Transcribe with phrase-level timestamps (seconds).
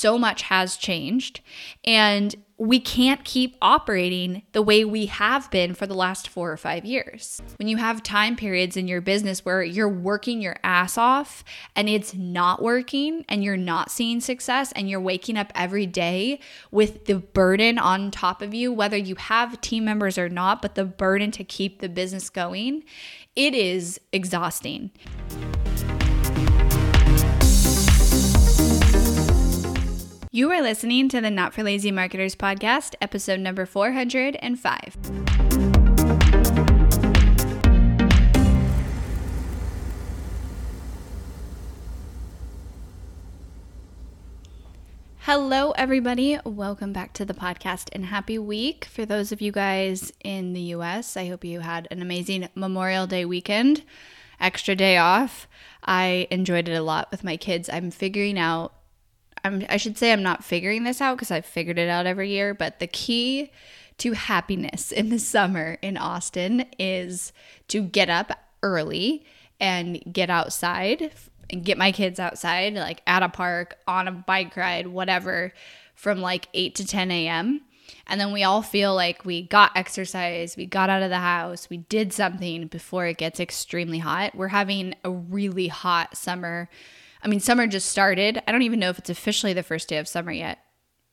[0.00, 1.40] so much has changed
[1.84, 6.58] and we can't keep operating the way we have been for the last four or
[6.58, 7.40] five years.
[7.56, 11.42] When you have time periods in your business where you're working your ass off
[11.74, 16.38] and it's not working and you're not seeing success and you're waking up every day
[16.70, 20.74] with the burden on top of you, whether you have team members or not, but
[20.74, 22.84] the burden to keep the business going,
[23.34, 24.90] it is exhausting.
[30.32, 34.96] You are listening to the Not for Lazy Marketers podcast, episode number 405.
[45.22, 46.38] Hello, everybody.
[46.44, 48.84] Welcome back to the podcast and happy week.
[48.84, 53.08] For those of you guys in the US, I hope you had an amazing Memorial
[53.08, 53.82] Day weekend,
[54.38, 55.48] extra day off.
[55.84, 57.68] I enjoyed it a lot with my kids.
[57.68, 58.74] I'm figuring out
[59.44, 62.30] I'm, I should say I'm not figuring this out because I've figured it out every
[62.30, 63.50] year, but the key
[63.98, 67.32] to happiness in the summer in Austin is
[67.68, 68.32] to get up
[68.62, 69.24] early
[69.60, 71.12] and get outside
[71.50, 75.52] and get my kids outside, like at a park, on a bike ride, whatever,
[75.94, 77.60] from like 8 to 10 a.m.
[78.06, 81.68] And then we all feel like we got exercise, we got out of the house,
[81.68, 84.34] we did something before it gets extremely hot.
[84.34, 86.68] We're having a really hot summer
[87.22, 88.42] I mean, summer just started.
[88.46, 90.58] I don't even know if it's officially the first day of summer yet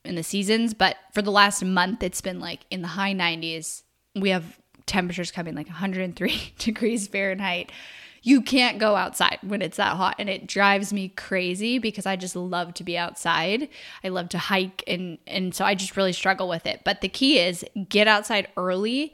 [0.04, 3.82] in the seasons, but for the last month, it's been like in the high 90s.
[4.14, 7.70] We have temperatures coming like 103 degrees Fahrenheit.
[8.22, 12.16] You can't go outside when it's that hot, and it drives me crazy because I
[12.16, 13.68] just love to be outside.
[14.02, 16.82] I love to hike, and and so I just really struggle with it.
[16.84, 19.12] But the key is get outside early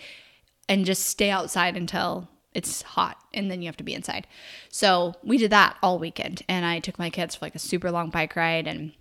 [0.69, 4.27] and just stay outside until it's hot and then you have to be inside.
[4.71, 7.91] So we did that all weekend and I took my kids for like a super
[7.91, 8.93] long bike ride and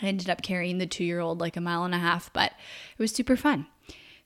[0.00, 2.52] I ended up carrying the two year old like a mile and a half, but
[2.52, 3.66] it was super fun.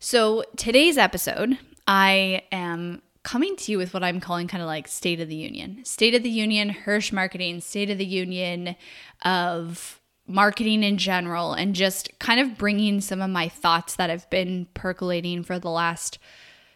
[0.00, 4.88] So today's episode, I am coming to you with what I'm calling kind of like
[4.88, 5.84] State of the Union.
[5.84, 8.76] State of the Union, Hirsh Marketing, State of the Union
[9.22, 14.28] of marketing in general, and just kind of bringing some of my thoughts that have
[14.30, 16.18] been percolating for the last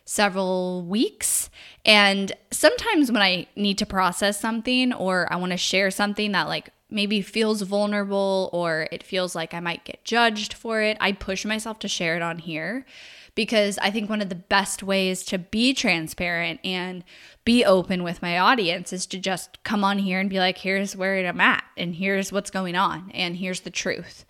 [0.05, 1.51] several weeks.
[1.85, 6.49] And sometimes when I need to process something or I want to share something that
[6.49, 11.13] like maybe feels vulnerable or it feels like I might get judged for it, I
[11.13, 12.85] push myself to share it on here
[13.35, 17.03] because I think one of the best ways to be transparent and
[17.45, 20.95] be open with my audience is to just come on here and be like, here's
[20.95, 24.25] where I'm at, and here's what's going on, and here's the truth.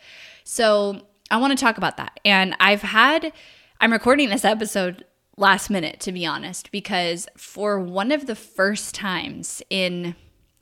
[0.45, 2.21] So I want to talk about that.
[2.25, 3.33] And I've had,
[3.81, 5.05] I'm recording this episode
[5.37, 10.15] last minute, to be honest, because for one of the first times in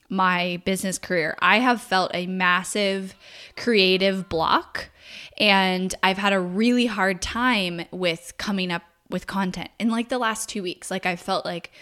[0.08, 3.14] my business career, I have felt a massive
[3.56, 4.90] creative block
[5.38, 10.18] and I've had a really hard time with coming up with content in like the
[10.18, 10.90] last two weeks.
[10.90, 11.72] Like I felt like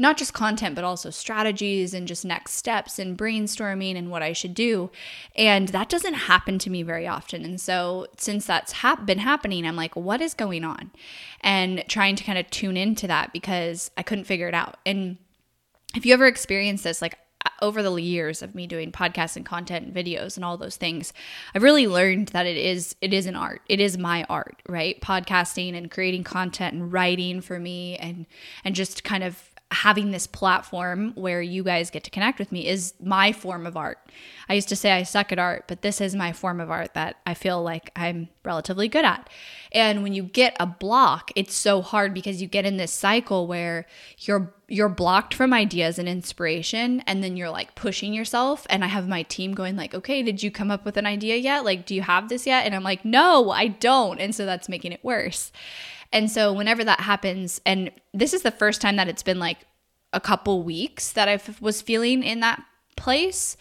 [0.00, 4.32] not just content, but also strategies and just next steps and brainstorming and what I
[4.32, 4.90] should do.
[5.36, 7.44] And that doesn't happen to me very often.
[7.44, 10.90] And so, since that's ha- been happening, I'm like, what is going on?
[11.42, 14.78] And trying to kind of tune into that because I couldn't figure it out.
[14.86, 15.18] And
[15.94, 19.44] if you ever experienced this, like, uh, over the years of me doing podcasts and
[19.44, 21.14] content and videos and all those things
[21.54, 25.00] i've really learned that it is it is an art it is my art right
[25.00, 28.26] podcasting and creating content and writing for me and
[28.62, 32.66] and just kind of having this platform where you guys get to connect with me
[32.66, 33.98] is my form of art.
[34.48, 36.94] I used to say I suck at art, but this is my form of art
[36.94, 39.30] that I feel like I'm relatively good at.
[39.70, 43.46] And when you get a block, it's so hard because you get in this cycle
[43.46, 43.86] where
[44.18, 48.86] you're you're blocked from ideas and inspiration and then you're like pushing yourself and I
[48.86, 51.64] have my team going like, "Okay, did you come up with an idea yet?
[51.64, 54.68] Like, do you have this yet?" And I'm like, "No, I don't." And so that's
[54.68, 55.52] making it worse.
[56.12, 59.58] And so whenever that happens, and this is the first time that it's been like
[60.12, 62.62] a couple weeks that I was feeling in that
[62.96, 63.56] place.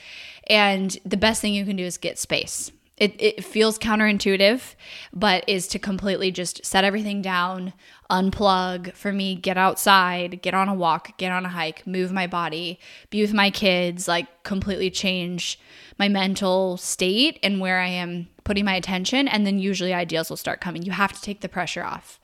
[0.48, 2.72] And the best thing you can do is get space.
[3.00, 4.76] It, it feels counterintuitive,
[5.14, 7.74] but is to completely just set everything down,
[8.10, 12.28] unplug for me, get outside, get on a walk, get on a hike, move my
[12.28, 12.78] body,
[13.10, 15.60] be with my kids, like completely change
[15.98, 20.38] my mental state and where I am putting my attention, and then usually ideas will
[20.38, 20.82] start coming.
[20.82, 22.20] You have to take the pressure off.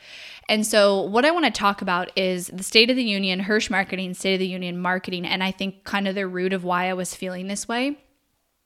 [0.49, 3.69] And so, what I want to talk about is the State of the Union, Hirsh
[3.69, 6.89] Marketing, State of the Union marketing, and I think kind of the root of why
[6.89, 7.97] I was feeling this way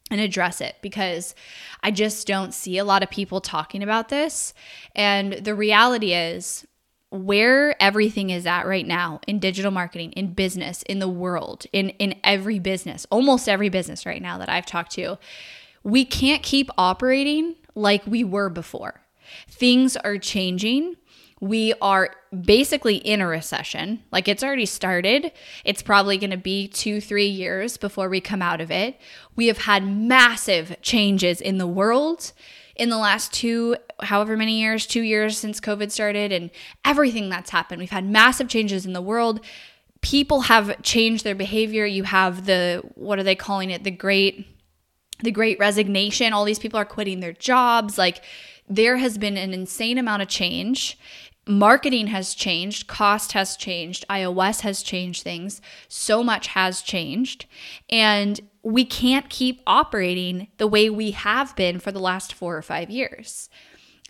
[0.10, 1.36] and address it because
[1.84, 4.54] I just don't see a lot of people talking about this.
[4.96, 6.66] And the reality is,
[7.12, 11.90] where everything is at right now in digital marketing, in business, in the world, in,
[11.92, 15.18] in every business, almost every business right now that I've talked to,
[15.84, 19.02] we can't keep operating like we were before.
[19.48, 20.98] Things are changing.
[21.39, 22.15] We are
[22.45, 24.03] basically in a recession.
[24.12, 25.31] Like it's already started.
[25.63, 29.00] It's probably going to be two, three years before we come out of it.
[29.36, 32.33] We have had massive changes in the world
[32.80, 36.50] in the last two, however many years, two years since COVID started, and
[36.86, 37.80] everything that's happened.
[37.80, 39.41] We've had massive changes in the world.
[40.00, 41.86] People have changed their behavior.
[41.86, 43.83] You have the, what are they calling it?
[43.83, 44.47] The great,
[45.21, 46.31] the great resignation.
[46.31, 47.97] All these people are quitting their jobs.
[47.97, 48.24] Like,
[48.69, 50.97] there has been an insane amount of change.
[51.50, 55.62] Marketing has changed, cost has changed, iOS has changed things.
[55.88, 57.48] So much has changed.
[57.90, 62.62] And we can't keep operating the way we have been for the last four or
[62.62, 63.50] five years.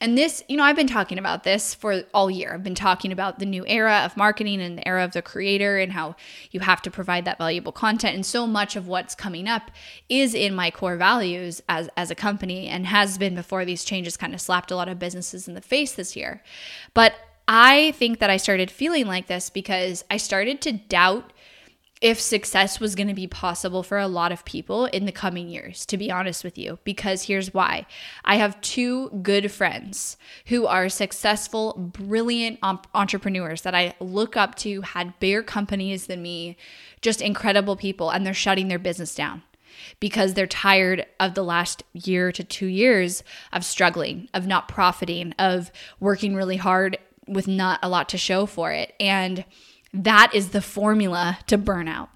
[0.01, 2.53] And this, you know, I've been talking about this for all year.
[2.53, 5.77] I've been talking about the new era of marketing and the era of the creator
[5.77, 6.15] and how
[6.51, 8.15] you have to provide that valuable content.
[8.15, 9.71] And so much of what's coming up
[10.09, 14.17] is in my core values as, as a company and has been before these changes
[14.17, 16.43] kind of slapped a lot of businesses in the face this year.
[16.93, 17.15] But
[17.51, 21.33] I think that I started feeling like this because I started to doubt
[21.99, 25.49] if success was going to be possible for a lot of people in the coming
[25.49, 27.87] years, to be honest with you, because here's why.
[28.23, 30.15] I have two good friends
[30.45, 32.59] who are successful, brilliant
[32.93, 36.55] entrepreneurs that I look up to, had bigger companies than me,
[37.01, 39.41] just incredible people, and they're shutting their business down
[39.99, 45.33] because they're tired of the last year to two years of struggling, of not profiting,
[45.39, 46.97] of working really hard
[47.29, 48.93] with not a lot to show for it.
[48.99, 49.45] And
[49.93, 52.09] that is the formula to burnout.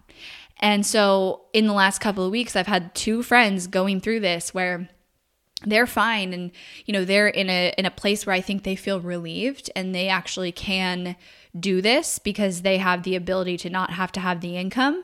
[0.59, 4.53] And so in the last couple of weeks, I've had two friends going through this
[4.53, 4.89] where
[5.65, 6.51] they're fine and
[6.85, 9.95] you know they're in a in a place where I think they feel relieved and
[9.95, 11.15] they actually can
[11.57, 15.03] do this because they have the ability to not have to have the income.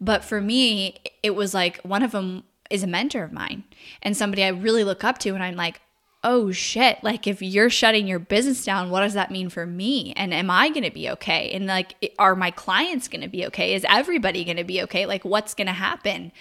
[0.00, 3.64] But for me, it was like one of them is a mentor of mine
[4.02, 5.80] and somebody I really look up to and I'm like,
[6.26, 10.12] oh shit, like if you're shutting your business down, what does that mean for me?
[10.16, 11.52] And am I going to be okay?
[11.52, 13.74] And like, are my clients going to be okay?
[13.74, 15.06] Is everybody going to be okay?
[15.06, 16.32] Like, what's going to happen?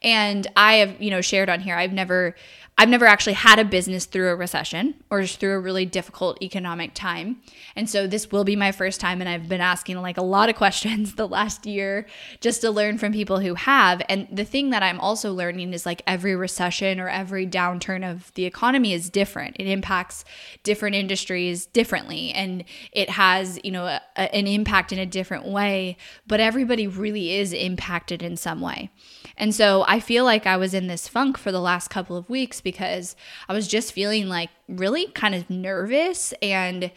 [0.00, 2.36] And I have, you know, shared on here, I've never
[2.78, 6.42] I've never actually had a business through a recession or just through a really difficult
[6.42, 7.40] economic time.
[7.76, 10.48] And so this will be my first time and I've been asking like a lot
[10.48, 12.06] of questions the last year
[12.40, 14.00] just to learn from people who have.
[14.08, 18.32] And the thing that I'm also learning is like every recession or every downturn of
[18.34, 19.56] the economy is different.
[19.58, 20.24] It impacts
[20.62, 25.44] different industries differently and it has, you know, a, a, an impact in a different
[25.44, 28.90] way, but everybody really is impacted in some way.
[29.36, 32.28] And so I feel like I was in this funk for the last couple of
[32.30, 33.16] weeks because
[33.48, 36.90] I was just feeling like really kind of nervous and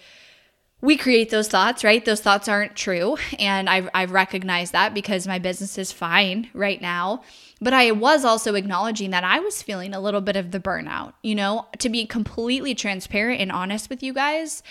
[0.81, 2.03] we create those thoughts, right?
[2.03, 3.17] Those thoughts aren't true.
[3.39, 7.23] And I've, I've recognized that because my business is fine right now.
[7.61, 11.13] But I was also acknowledging that I was feeling a little bit of the burnout.
[11.23, 14.61] You know, to be completely transparent and honest with you guys,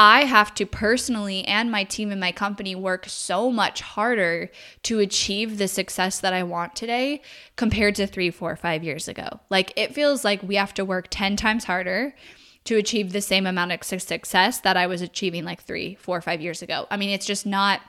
[0.00, 4.48] I have to personally and my team and my company work so much harder
[4.84, 7.20] to achieve the success that I want today
[7.56, 9.40] compared to three, four, five years ago.
[9.50, 12.14] Like it feels like we have to work 10 times harder
[12.64, 16.40] to achieve the same amount of success that I was achieving like three, four, five
[16.40, 16.86] years ago.
[16.92, 17.80] I mean, it's just not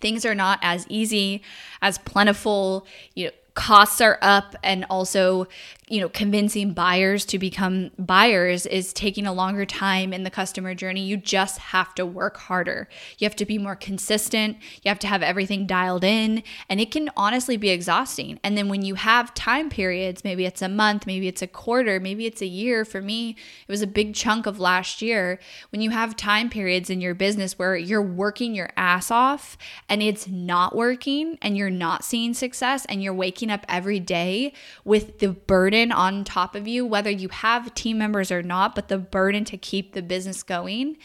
[0.00, 1.42] things are not as easy
[1.80, 2.84] as plentiful
[3.14, 5.46] you know costs are up and also
[5.88, 10.74] you know convincing buyers to become buyers is taking a longer time in the customer
[10.74, 11.02] journey.
[11.02, 12.88] You just have to work harder.
[13.18, 14.56] You have to be more consistent.
[14.82, 18.40] You have to have everything dialed in and it can honestly be exhausting.
[18.42, 22.00] And then when you have time periods maybe it's a month maybe it's a quarter
[22.00, 25.38] maybe it's a year for me it was a big chunk of last year.
[25.70, 29.58] When you have time periods in your business where you're working your ass off
[29.88, 34.52] and it's not working and you're not seeing success and you're waking up every day
[34.84, 38.88] with the burden on top of you, whether you have team members or not, but
[38.88, 40.96] the burden to keep the business going,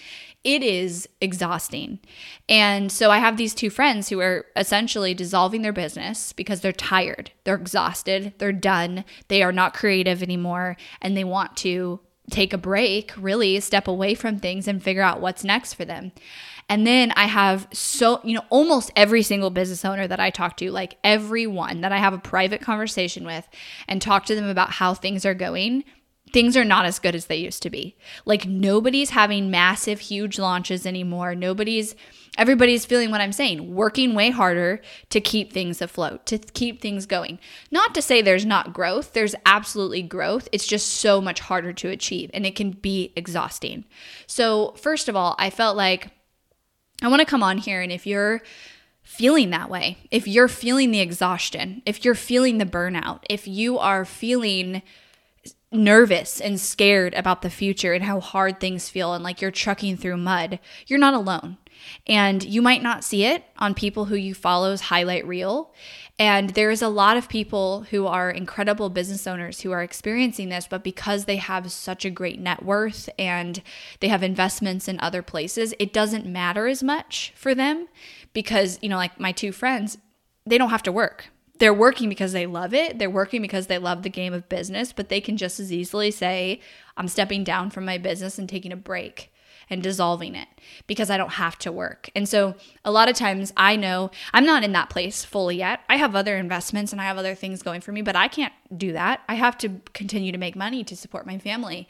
[0.44, 2.00] it is exhausting.
[2.48, 6.72] And so I have these two friends who are essentially dissolving their business because they're
[6.72, 12.54] tired, they're exhausted, they're done, they are not creative anymore, and they want to take
[12.54, 16.12] a break, really step away from things and figure out what's next for them.
[16.70, 20.56] And then I have so, you know, almost every single business owner that I talk
[20.58, 23.48] to, like everyone that I have a private conversation with
[23.88, 25.84] and talk to them about how things are going,
[26.32, 27.96] things are not as good as they used to be.
[28.24, 31.34] Like nobody's having massive, huge launches anymore.
[31.34, 31.96] Nobody's,
[32.38, 37.08] everybody's feeling what I'm saying, working way harder to keep things afloat, to keep things
[37.08, 37.40] going.
[37.72, 40.48] Not to say there's not growth, there's absolutely growth.
[40.52, 43.86] It's just so much harder to achieve and it can be exhausting.
[44.28, 46.12] So, first of all, I felt like,
[47.02, 48.42] I want to come on here and if you're
[49.04, 53.80] feeling that way, if you're feeling the exhaustion, if you're feeling the burnout, if you
[53.80, 54.82] are feeling
[55.72, 59.98] nervous and scared about the future and how hard things feel and like you're trucking
[59.98, 61.58] through mud, you're not alone.
[62.08, 65.74] And you might not see it on people who you follow's highlight reel.
[66.18, 70.68] And there's a lot of people who are incredible business owners who are experiencing this,
[70.68, 73.62] but because they have such a great net worth and
[74.02, 77.88] they have investments in other places, it doesn't matter as much for them
[78.34, 79.98] because, you know, like my two friends,
[80.46, 81.30] they don't have to work.
[81.60, 83.00] They're working because they love it.
[83.00, 86.12] They're working because they love the game of business, but they can just as easily
[86.12, 86.62] say,
[86.98, 89.32] I'm stepping down from my business and taking a break
[89.70, 90.48] and dissolving it
[90.88, 92.10] because I don't have to work.
[92.16, 95.82] And so a lot of times I know I'm not in that place fully yet.
[95.90, 98.54] I have other investments and I have other things going for me, but I can't
[98.76, 99.22] do that.
[99.28, 101.88] I have to continue to make money to support my family.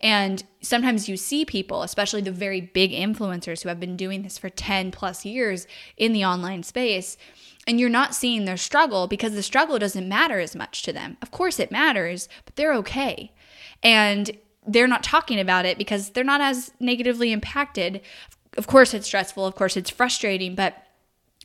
[0.00, 4.38] And sometimes you see people, especially the very big influencers who have been doing this
[4.38, 7.16] for 10 plus years in the online space
[7.66, 11.16] and you're not seeing their struggle because the struggle doesn't matter as much to them.
[11.22, 13.32] Of course, it matters, but they're okay.
[13.82, 14.36] And
[14.66, 18.00] they're not talking about it because they're not as negatively impacted.
[18.56, 19.46] Of course, it's stressful.
[19.46, 20.76] Of course, it's frustrating, but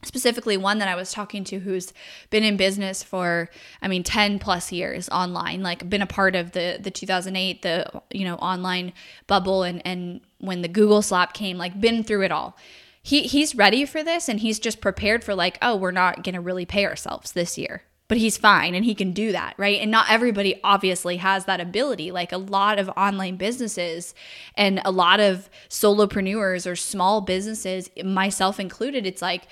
[0.04, 1.92] specifically one that I was talking to who's
[2.30, 3.50] been in business for
[3.82, 8.02] I mean 10 plus years online like been a part of the the 2008 the
[8.12, 8.94] you know online
[9.26, 12.56] bubble and and when the Google slap came like been through it all
[13.02, 16.36] he he's ready for this and he's just prepared for like oh we're not going
[16.36, 19.82] to really pay ourselves this year but he's fine and he can do that, right?
[19.82, 22.12] And not everybody obviously has that ability.
[22.12, 24.16] Like a lot of online businesses
[24.56, 29.48] and a lot of solopreneurs or small businesses, myself included, it's like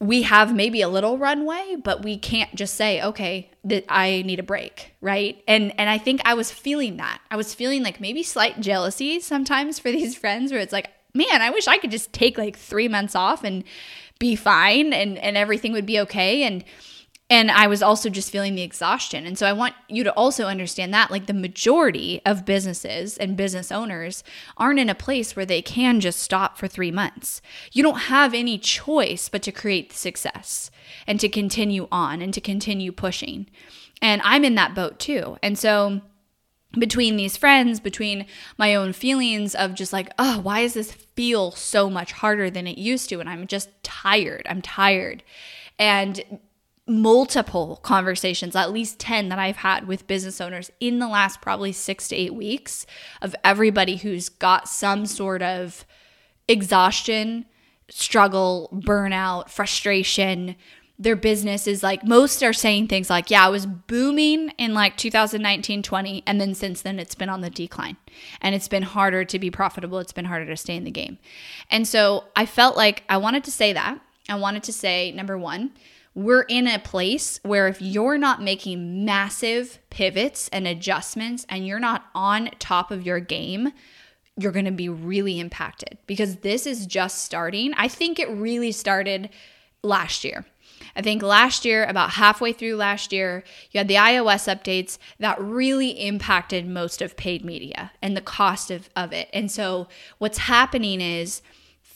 [0.00, 4.38] we have maybe a little runway, but we can't just say, okay, that I need
[4.38, 5.42] a break, right?
[5.48, 7.20] And and I think I was feeling that.
[7.30, 11.42] I was feeling like maybe slight jealousy sometimes for these friends where it's like, man,
[11.42, 13.64] I wish I could just take like 3 months off and
[14.18, 16.64] be fine and and everything would be okay and
[17.30, 19.26] and I was also just feeling the exhaustion.
[19.26, 23.36] And so I want you to also understand that like the majority of businesses and
[23.36, 24.24] business owners
[24.56, 27.42] aren't in a place where they can just stop for three months.
[27.72, 30.70] You don't have any choice but to create success
[31.06, 33.46] and to continue on and to continue pushing.
[34.00, 35.36] And I'm in that boat too.
[35.42, 36.00] And so
[36.78, 41.50] between these friends, between my own feelings of just like, oh, why does this feel
[41.50, 43.20] so much harder than it used to?
[43.20, 44.46] And I'm just tired.
[44.48, 45.22] I'm tired.
[45.78, 46.40] And
[46.88, 51.72] multiple conversations, at least 10 that I've had with business owners in the last probably
[51.72, 52.86] six to eight weeks
[53.20, 55.84] of everybody who's got some sort of
[56.48, 57.44] exhaustion,
[57.90, 60.56] struggle, burnout, frustration.
[60.98, 64.96] Their business is like, most are saying things like, yeah, I was booming in like
[64.96, 67.96] 2019 20, and then since then it's been on the decline
[68.40, 69.98] and it's been harder to be profitable.
[70.00, 71.18] It's been harder to stay in the game.
[71.70, 74.00] And so I felt like I wanted to say that.
[74.28, 75.70] I wanted to say, number one,
[76.18, 81.78] we're in a place where if you're not making massive pivots and adjustments and you're
[81.78, 83.72] not on top of your game,
[84.36, 87.72] you're going to be really impacted because this is just starting.
[87.74, 89.30] I think it really started
[89.84, 90.44] last year.
[90.96, 95.40] I think last year, about halfway through last year, you had the iOS updates that
[95.40, 99.28] really impacted most of paid media and the cost of, of it.
[99.32, 99.86] And so,
[100.18, 101.42] what's happening is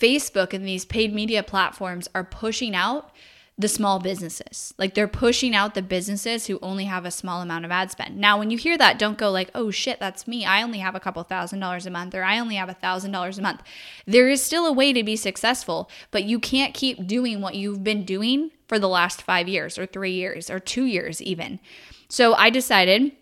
[0.00, 3.12] Facebook and these paid media platforms are pushing out
[3.58, 4.72] the small businesses.
[4.78, 8.16] Like they're pushing out the businesses who only have a small amount of ad spend.
[8.16, 10.44] Now, when you hear that, don't go like, oh shit, that's me.
[10.44, 13.12] I only have a couple thousand dollars a month or I only have a thousand
[13.12, 13.62] dollars a month.
[14.06, 17.84] There is still a way to be successful, but you can't keep doing what you've
[17.84, 21.60] been doing for the last five years or three years or two years, even.
[22.08, 23.12] So I decided.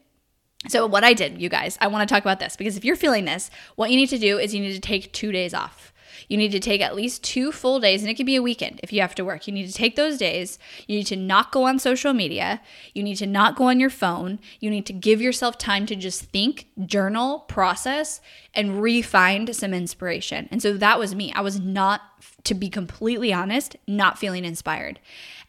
[0.68, 2.94] So, what I did, you guys, I want to talk about this because if you're
[2.94, 5.90] feeling this, what you need to do is you need to take two days off.
[6.28, 8.80] You need to take at least two full days, and it could be a weekend
[8.82, 9.46] if you have to work.
[9.46, 10.58] You need to take those days.
[10.86, 12.60] You need to not go on social media.
[12.94, 14.38] You need to not go on your phone.
[14.60, 18.20] You need to give yourself time to just think, journal, process,
[18.54, 20.48] and re-find some inspiration.
[20.50, 21.32] And so that was me.
[21.34, 22.00] I was not,
[22.44, 24.98] to be completely honest, not feeling inspired.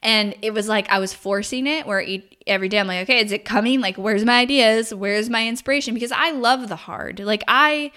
[0.04, 2.04] And it was like I was forcing it where
[2.48, 3.82] every day I'm like, okay, is it coming?
[3.82, 4.92] Like, where's my ideas?
[4.94, 5.94] Where's my inspiration?
[5.94, 7.20] Because I love the hard.
[7.20, 7.92] Like, I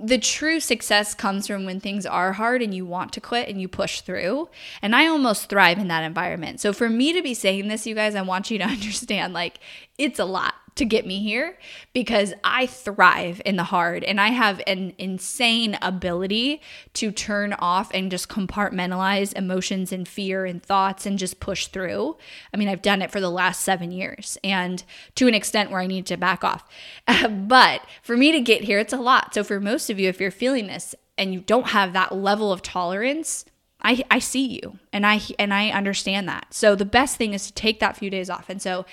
[0.00, 3.60] the true success comes from when things are hard and you want to quit and
[3.60, 4.48] you push through.
[4.82, 6.60] And I almost thrive in that environment.
[6.60, 9.60] So for me to be saying this, you guys, I want you to understand like
[9.96, 11.56] it's a lot to get me here
[11.92, 16.60] because I thrive in the hard and I have an insane ability
[16.94, 22.16] to turn off and just compartmentalize emotions and fear and thoughts and just push through.
[22.52, 24.82] I mean, I've done it for the last seven years and
[25.14, 26.64] to an extent where I need to back off.
[27.30, 29.34] but for me to get here, it's a lot.
[29.34, 32.52] So for most of you, if you're feeling this and you don't have that level
[32.52, 33.44] of tolerance,
[33.80, 36.54] I, I see you and I and I understand that.
[36.54, 38.48] So the best thing is to take that few days off.
[38.48, 38.86] And so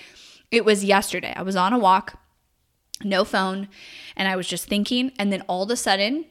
[0.52, 1.34] it was yesterday.
[1.36, 2.20] I was on a walk
[3.04, 3.68] no phone.
[4.16, 5.12] And I was just thinking.
[5.18, 6.26] And then all of a sudden,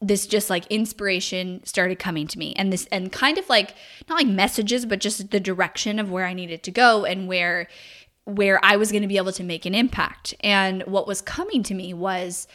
[0.00, 3.72] this just like inspiration started coming to me and this and kind of like
[4.08, 7.68] not like messages but just the direction of where I needed to go and where
[8.24, 10.34] where I was going to be able to make an impact.
[10.40, 12.48] And what was coming to me was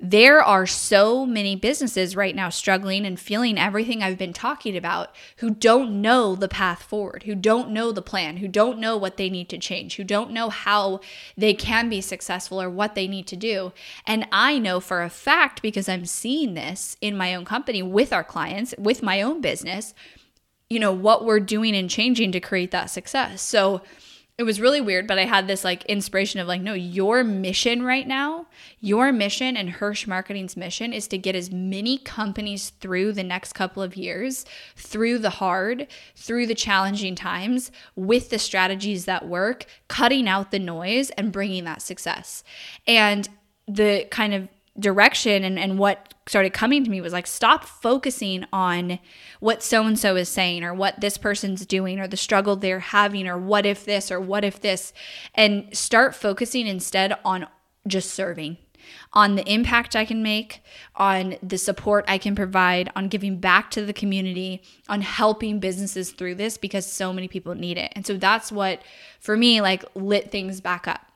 [0.00, 5.12] there are so many businesses right now struggling and feeling everything I've been talking about
[5.38, 9.16] who don't know the path forward, who don't know the plan, who don't know what
[9.16, 11.00] they need to change, who don't know how
[11.36, 13.72] they can be successful or what they need to do.
[14.06, 18.12] And I know for a fact because I'm seeing this in my own company with
[18.12, 19.94] our clients, with my own business,
[20.70, 23.42] you know, what we're doing and changing to create that success.
[23.42, 23.82] So,
[24.38, 27.82] it was really weird, but I had this like inspiration of like, no, your mission
[27.82, 28.46] right now,
[28.80, 33.54] your mission and Hirsh Marketing's mission is to get as many companies through the next
[33.54, 34.44] couple of years,
[34.76, 40.60] through the hard, through the challenging times, with the strategies that work, cutting out the
[40.60, 42.44] noise and bringing that success.
[42.86, 43.28] And
[43.66, 48.44] the kind of direction and, and what started coming to me was like stop focusing
[48.52, 48.98] on
[49.40, 52.80] what so and so is saying or what this person's doing or the struggle they're
[52.80, 54.92] having or what if this or what if this
[55.34, 57.46] and start focusing instead on
[57.86, 58.58] just serving
[59.12, 60.62] on the impact I can make,
[60.96, 66.10] on the support I can provide, on giving back to the community, on helping businesses
[66.10, 67.92] through this because so many people need it.
[67.94, 68.82] And so that's what
[69.20, 71.07] for me like lit things back up.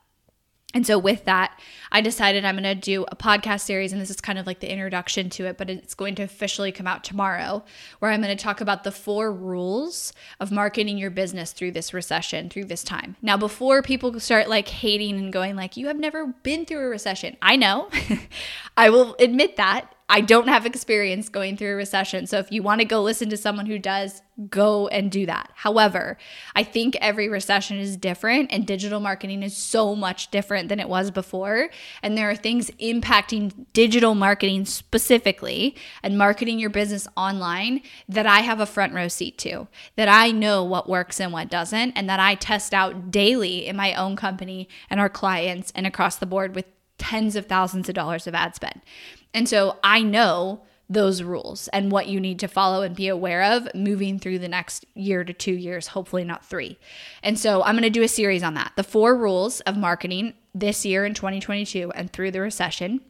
[0.75, 1.59] And so, with that,
[1.91, 4.61] I decided I'm going to do a podcast series, and this is kind of like
[4.61, 7.63] the introduction to it, but it's going to officially come out tomorrow,
[7.99, 11.93] where I'm going to talk about the four rules of marketing your business through this
[11.93, 13.17] recession, through this time.
[13.21, 16.89] Now, before people start like hating and going, like, you have never been through a
[16.89, 17.91] recession, I know,
[18.77, 19.95] I will admit that.
[20.13, 22.27] I don't have experience going through a recession.
[22.27, 25.51] So if you want to go listen to someone who does, go and do that.
[25.55, 26.19] However,
[26.55, 30.91] I think every recession is different and digital marketing is so much different than it
[30.91, 31.71] was before.
[32.03, 38.41] And there are things impacting digital marketing specifically and marketing your business online that I
[38.41, 42.07] have a front row seat to, that I know what works and what doesn't, and
[42.11, 46.27] that I test out daily in my own company and our clients and across the
[46.27, 46.67] board with
[46.99, 48.83] tens of thousands of dollars of ad spend.
[49.35, 53.43] And so I know those rules and what you need to follow and be aware
[53.43, 56.79] of moving through the next year to two years, hopefully not three.
[57.23, 60.35] And so I'm going to do a series on that the four rules of marketing
[60.55, 63.01] this year in 2022 and through the recession.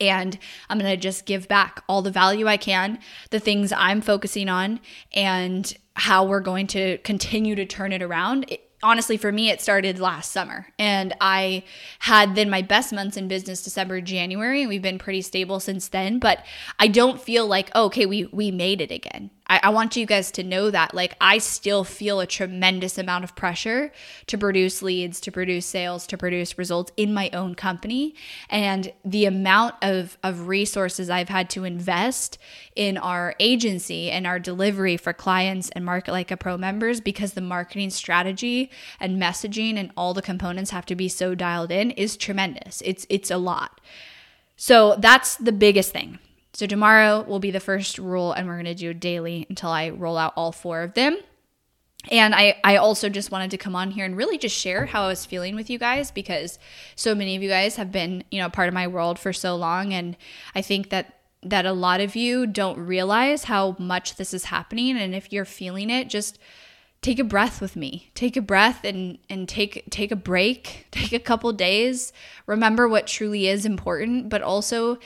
[0.00, 0.38] And
[0.70, 2.98] I'm going to just give back all the value I can,
[3.30, 4.80] the things I'm focusing on,
[5.12, 8.46] and how we're going to continue to turn it around
[8.82, 10.66] honestly for me it started last summer.
[10.78, 11.64] And i
[12.00, 14.62] had then my best months in business december january.
[14.62, 16.18] And we've been pretty stable since then.
[16.18, 16.44] But
[16.78, 20.06] i don't feel like oh, okay we we made it again I, I want you
[20.06, 23.92] guys to know that like I still feel a tremendous amount of pressure
[24.26, 28.14] to produce leads, to produce sales, to produce results in my own company.
[28.48, 32.38] And the amount of, of resources I've had to invest
[32.74, 37.34] in our agency and our delivery for clients and Market Like a Pro members because
[37.34, 41.90] the marketing strategy and messaging and all the components have to be so dialed in
[41.92, 42.82] is tremendous.
[42.84, 43.80] It's it's a lot.
[44.56, 46.18] So that's the biggest thing.
[46.52, 49.90] So tomorrow will be the first rule, and we're going to do daily until I
[49.90, 51.16] roll out all four of them.
[52.10, 55.04] And I, I also just wanted to come on here and really just share how
[55.04, 56.58] I was feeling with you guys because
[56.96, 59.54] so many of you guys have been, you know, part of my world for so
[59.54, 59.92] long.
[59.92, 60.16] And
[60.54, 64.96] I think that that a lot of you don't realize how much this is happening.
[64.96, 66.38] And if you're feeling it, just
[67.02, 68.10] take a breath with me.
[68.14, 70.86] Take a breath and and take take a break.
[70.92, 72.12] Take a couple days.
[72.46, 74.98] Remember what truly is important, but also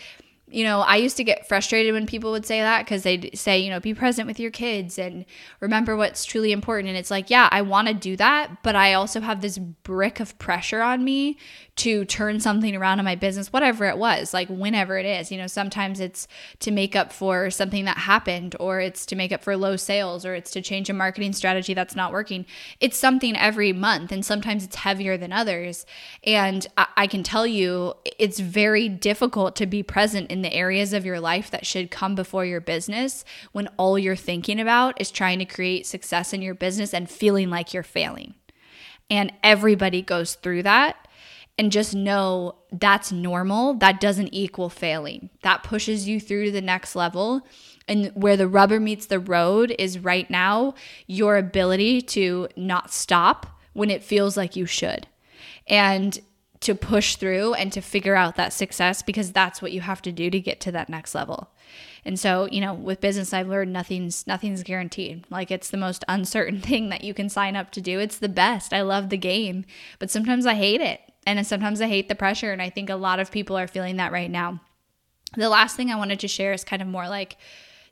[0.48, 3.58] you know, I used to get frustrated when people would say that because they'd say,
[3.58, 5.24] you know, be present with your kids and
[5.58, 6.88] remember what's truly important.
[6.88, 10.20] And it's like, yeah, I want to do that, but I also have this brick
[10.20, 11.36] of pressure on me
[11.76, 15.30] to turn something around in my business, whatever it was, like whenever it is.
[15.32, 16.28] You know, sometimes it's
[16.60, 20.24] to make up for something that happened, or it's to make up for low sales,
[20.24, 22.46] or it's to change a marketing strategy that's not working.
[22.80, 25.84] It's something every month, and sometimes it's heavier than others.
[26.24, 30.92] And I, I can tell you, it's very difficult to be present in the areas
[30.92, 35.10] of your life that should come before your business when all you're thinking about is
[35.10, 38.34] trying to create success in your business and feeling like you're failing.
[39.08, 41.08] And everybody goes through that
[41.56, 43.74] and just know that's normal.
[43.74, 45.30] That doesn't equal failing.
[45.42, 47.46] That pushes you through to the next level.
[47.88, 50.74] And where the rubber meets the road is right now
[51.06, 55.06] your ability to not stop when it feels like you should.
[55.66, 56.18] And
[56.60, 60.12] to push through and to figure out that success because that's what you have to
[60.12, 61.50] do to get to that next level.
[62.04, 65.24] And so, you know, with business I've learned nothing's nothing's guaranteed.
[65.28, 67.98] Like it's the most uncertain thing that you can sign up to do.
[67.98, 68.72] It's the best.
[68.72, 69.64] I love the game,
[69.98, 72.52] but sometimes I hate it And sometimes I hate the pressure.
[72.52, 74.60] And I think a lot of people are feeling that right now.
[75.36, 77.36] The last thing I wanted to share is kind of more like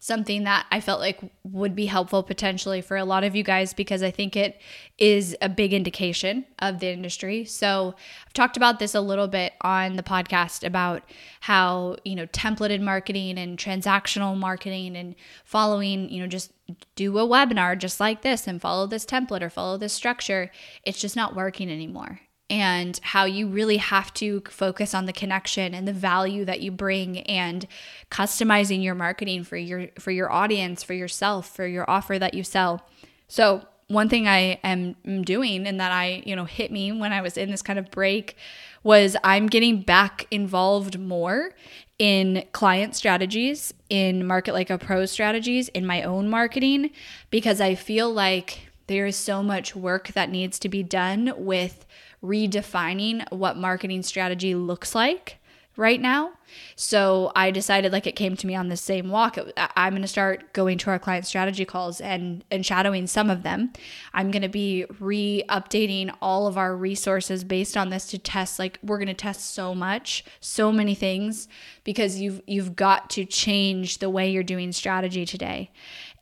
[0.05, 3.73] something that I felt like would be helpful potentially for a lot of you guys
[3.73, 4.61] because I think it
[4.99, 7.47] is a big indication of the industry.
[7.47, 7.95] So,
[8.27, 11.05] I've talked about this a little bit on the podcast about
[11.41, 15.15] how, you know, templated marketing and transactional marketing and
[15.47, 16.53] following, you know, just
[16.97, 20.51] do a webinar just like this and follow this template or follow this structure.
[20.83, 25.75] It's just not working anymore and how you really have to focus on the connection
[25.75, 27.67] and the value that you bring and
[28.11, 32.45] customizing your marketing for your for your audience for yourself for your offer that you
[32.45, 32.87] sell.
[33.29, 37.21] So one thing i am doing and that i you know hit me when i
[37.21, 38.37] was in this kind of break
[38.83, 41.51] was i'm getting back involved more
[41.99, 46.91] in client strategies in market like a pro strategies in my own marketing
[47.31, 51.87] because i feel like there is so much work that needs to be done with
[52.25, 55.39] redefining what marketing strategy looks like
[55.77, 56.31] right now.
[56.77, 59.39] So I decided like it came to me on the same walk.
[59.57, 63.43] I'm going to start going to our client strategy calls and and shadowing some of
[63.43, 63.73] them.
[64.13, 68.79] I'm going to be re-updating all of our resources based on this to test like
[68.83, 71.49] we're going to test so much, so many things
[71.83, 75.71] because you've you've got to change the way you're doing strategy today.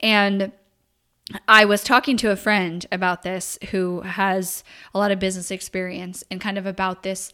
[0.00, 0.52] And
[1.48, 4.64] I was talking to a friend about this who has
[4.94, 7.32] a lot of business experience and kind of about this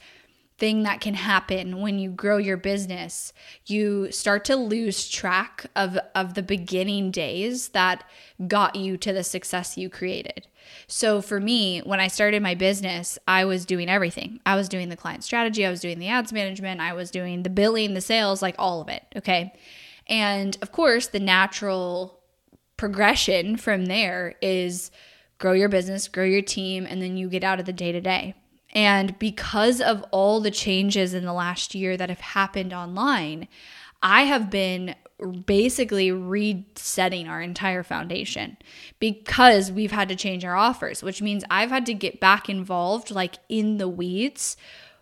[0.59, 3.33] thing that can happen when you grow your business.
[3.67, 8.05] You start to lose track of, of the beginning days that
[8.47, 10.49] got you to the success you created.
[10.89, 14.41] So for me, when I started my business, I was doing everything.
[14.45, 17.45] I was doing the client strategy, I was doing the ads management, I was doing
[17.45, 19.05] the billing, the sales, like all of it.
[19.17, 19.55] Okay.
[20.09, 22.18] And of course, the natural
[22.79, 24.91] progression from there is
[25.37, 28.01] grow your business, grow your team, and then you get out of the day to
[28.01, 28.35] day.
[28.73, 33.49] And because of all the changes in the last year that have happened online,
[34.03, 34.95] I have been
[35.47, 38.57] basically resetting our entire foundation
[39.01, 43.11] because we've had to change our offers, which means I've had to get back involved,
[43.11, 44.57] like in the weeds,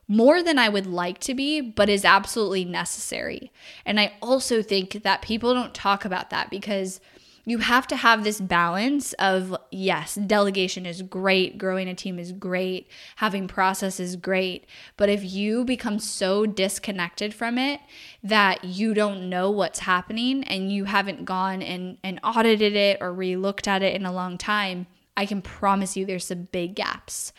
[0.09, 3.51] more than I would like to be, but is absolutely necessary.
[3.85, 7.01] And I also think that people don't talk about that because
[7.49, 12.33] you have to have this balance of yes, delegation is great, growing a team is
[12.33, 14.67] great, having process is great.
[14.97, 17.81] But if you become so disconnected from it
[18.25, 23.13] that you don't know what's happening and you haven't gone and, and audited it or
[23.13, 26.75] re looked at it in a long time, I can promise you there's some big
[26.75, 27.33] gaps.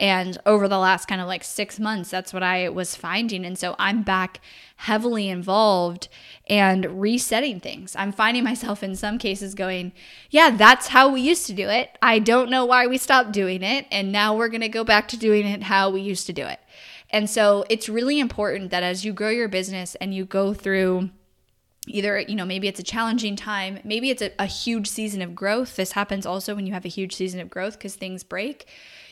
[0.00, 3.44] And over the last kind of like six months, that's what I was finding.
[3.44, 4.40] And so I'm back
[4.76, 6.08] heavily involved
[6.48, 7.94] and resetting things.
[7.96, 9.92] I'm finding myself in some cases going,
[10.30, 11.96] yeah, that's how we used to do it.
[12.02, 13.86] I don't know why we stopped doing it.
[13.90, 16.44] And now we're going to go back to doing it how we used to do
[16.44, 16.60] it.
[17.10, 21.10] And so it's really important that as you grow your business and you go through,
[21.86, 25.34] either you know maybe it's a challenging time maybe it's a, a, huge season of
[25.34, 25.76] growth.
[25.76, 28.66] This happens also when you have a huge season of growth because things break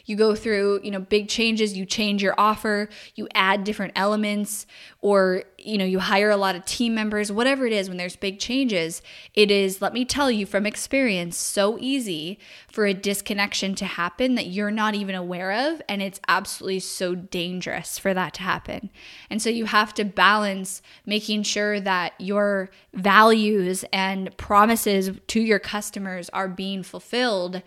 [0.05, 4.67] you go through, you know, big changes, you change your offer, you add different elements,
[5.01, 8.17] or, you know, you hire a lot of team members, whatever it is, when there's
[8.17, 9.03] big changes,
[9.35, 12.39] it is, let me tell you from experience, so easy
[12.69, 15.83] for a disconnection to happen that you're not even aware of.
[15.89, 18.91] And it's absolutely so dangerous for that to happen.
[19.31, 25.59] And so you have to balance making sure that your values and promises to your
[25.59, 27.63] customers are being fulfilled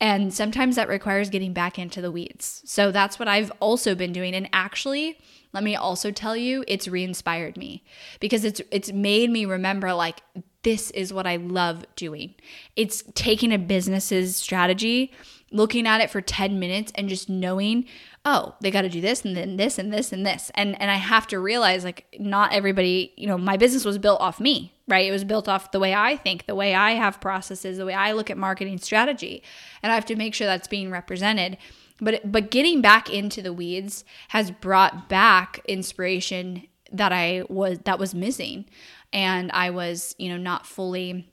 [0.00, 2.62] and sometimes that requires getting back into the weeds.
[2.64, 4.34] So that's what I've also been doing.
[4.34, 5.18] And actually,
[5.52, 7.84] let me also tell you, it's re-inspired me
[8.18, 10.22] because it's it's made me remember like
[10.62, 12.34] this is what I love doing.
[12.76, 15.12] It's taking a business's strategy,
[15.52, 17.84] looking at it for 10 minutes and just knowing,
[18.24, 20.50] oh, they got to do this and then this and this and this.
[20.54, 24.20] And and I have to realize like not everybody, you know, my business was built
[24.20, 25.06] off me, right?
[25.06, 27.94] It was built off the way I think, the way I have processes, the way
[27.94, 29.42] I look at marketing strategy.
[29.82, 31.56] And I have to make sure that's being represented.
[32.00, 37.98] But but getting back into the weeds has brought back inspiration that I was that
[37.98, 38.66] was missing
[39.12, 41.30] and I was, you know, not fully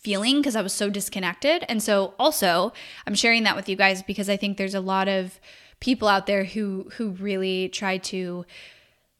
[0.00, 1.64] feeling because I was so disconnected.
[1.68, 2.72] And so also,
[3.06, 5.40] I'm sharing that with you guys because I think there's a lot of
[5.78, 8.44] people out there who who really try to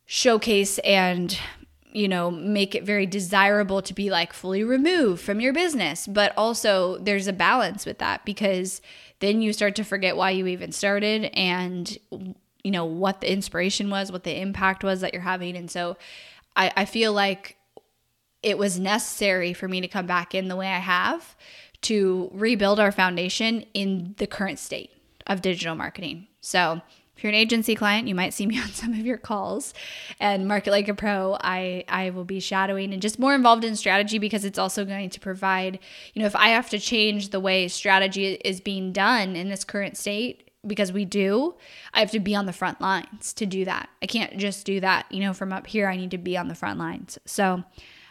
[0.06, 1.38] showcase and
[1.92, 6.06] you know, make it very desirable to be like fully removed from your business.
[6.06, 8.80] But also, there's a balance with that because
[9.18, 11.96] then you start to forget why you even started and,
[12.62, 15.56] you know, what the inspiration was, what the impact was that you're having.
[15.56, 15.96] And so
[16.56, 17.56] I, I feel like
[18.42, 21.36] it was necessary for me to come back in the way I have
[21.82, 24.90] to rebuild our foundation in the current state
[25.26, 26.26] of digital marketing.
[26.40, 26.80] So,
[27.16, 29.74] If you're an agency client, you might see me on some of your calls.
[30.18, 33.76] And Market Like a Pro, I I will be shadowing and just more involved in
[33.76, 35.78] strategy because it's also going to provide,
[36.14, 39.64] you know, if I have to change the way strategy is being done in this
[39.64, 41.54] current state, because we do,
[41.92, 43.88] I have to be on the front lines to do that.
[44.02, 45.88] I can't just do that, you know, from up here.
[45.88, 47.18] I need to be on the front lines.
[47.26, 47.64] So,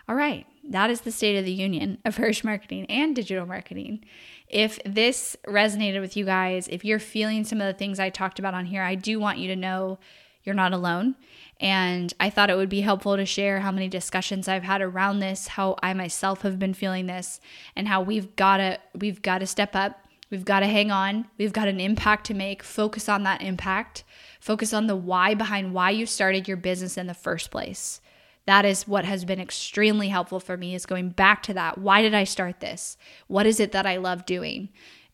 [0.10, 4.04] all right, that is the state of the union of Hirsh marketing and digital marketing.
[4.48, 8.40] If this resonated with you guys, if you're feeling some of the things I talked
[8.40, 10.00] about on here, I do want you to know
[10.44, 11.16] you're not alone.
[11.60, 15.20] And I thought it would be helpful to share how many discussions I've had around
[15.20, 17.40] this, how I myself have been feeling this,
[17.76, 20.08] and how we've got to we've got to step up.
[20.32, 21.28] We've got to hang on.
[21.38, 22.64] We've got an impact to make.
[22.64, 24.04] Focus on that impact.
[24.40, 28.02] Focus on the why behind why you started your business in the first place
[28.50, 31.78] that is what has been extremely helpful for me is going back to that.
[31.78, 32.98] Why did i start this?
[33.28, 34.70] What is it that i love doing?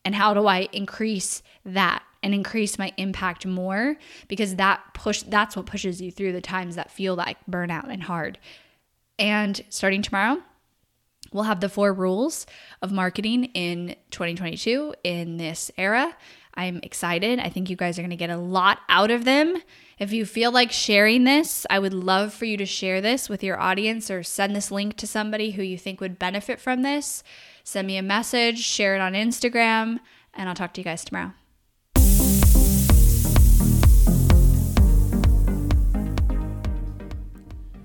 [0.06, 3.98] And how do i increase that and increase my impact more?
[4.30, 8.04] Because that push that's what pushes you through the times that feel like burnout and
[8.04, 8.40] hard.
[9.20, 10.42] And starting tomorrow
[11.34, 12.46] we'll have the four rules
[12.82, 16.16] of marketing in 2022 in this era
[16.58, 19.58] i'm excited i think you guys are going to get a lot out of them
[19.98, 23.44] if you feel like sharing this, I would love for you to share this with
[23.44, 27.24] your audience or send this link to somebody who you think would benefit from this.
[27.64, 30.00] Send me a message, share it on Instagram,
[30.34, 31.32] and I'll talk to you guys tomorrow.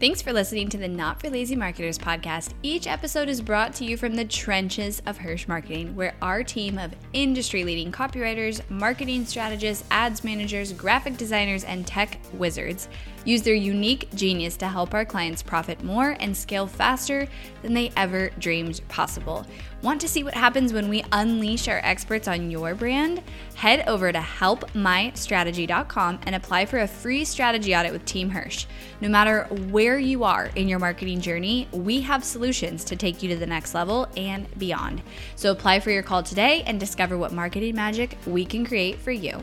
[0.01, 2.55] Thanks for listening to the Not for Lazy Marketers podcast.
[2.63, 6.79] Each episode is brought to you from the trenches of Hirsh Marketing, where our team
[6.79, 12.89] of industry leading copywriters, marketing strategists, ads managers, graphic designers, and tech wizards
[13.25, 17.27] use their unique genius to help our clients profit more and scale faster
[17.63, 19.47] than they ever dreamed possible.
[19.83, 23.23] Want to see what happens when we unleash our experts on your brand?
[23.55, 28.67] Head over to helpmystrategy.com and apply for a free strategy audit with Team Hirsh.
[29.01, 33.31] No matter where you are in your marketing journey, we have solutions to take you
[33.31, 35.01] to the next level and beyond.
[35.37, 39.13] So apply for your call today and discover what marketing magic we can create for
[39.13, 39.43] you.